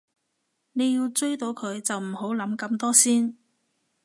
[0.71, 3.37] 你要追到佢就唔好諗咁多先